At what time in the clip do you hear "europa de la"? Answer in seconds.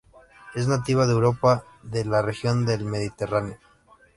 1.13-2.23